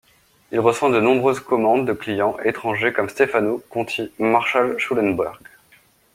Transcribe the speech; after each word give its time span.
Il 0.51 0.59
reçoit 0.59 0.89
de 0.89 0.99
nombreuses 0.99 1.41
commandes 1.41 1.85
de 1.85 1.93
clients 1.93 2.35
étrangers, 2.43 2.91
comme 2.91 3.07
Stefano 3.07 3.61
Conti, 3.69 4.11
Marshal 4.17 4.79
Schulenburg. 4.79 5.39